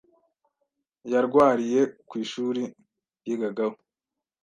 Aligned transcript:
yarwariye 1.11 1.81
ku 2.07 2.13
ishuri 2.23 2.61
yigagaho 3.25 3.75